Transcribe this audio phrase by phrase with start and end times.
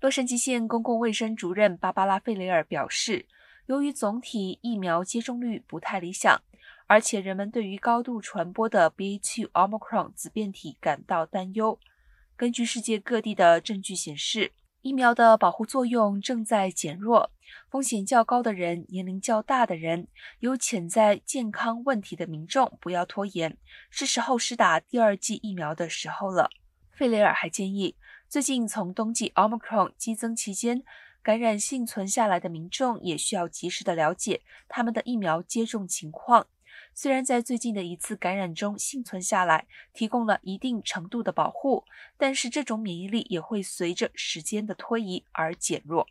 [0.00, 3.26] 洛杉矶县公共卫生主任芭芭拉·费雷尔表示，
[3.66, 6.40] 由于总体疫苗接种率不太理想，
[6.86, 11.78] 而且人们对于高度传播的 BA.2 Omicron 子变体感到担忧。
[12.34, 17.30] 根据世界各地的证据显示，疫苗的保护作用正在减弱。
[17.68, 20.08] 风险较高的人、年龄较大的人、
[20.38, 23.58] 有潜在健康问题的民众不要拖延，
[23.90, 26.48] 是时候施打第二剂疫苗的时候了。
[27.00, 27.96] 费雷尔还建议。
[28.28, 30.82] 最近从冬季 Omicron 激增期间
[31.22, 36.46] 感染幸存下来的民众，也需要及时的了解他们的疫苗接种情况。
[36.94, 41.84] 虽然在最近的一次感染中幸存下来，提供了一定程度的保护，
[42.18, 46.06] 但是这种免疫力也会随着时间的推移而减弱。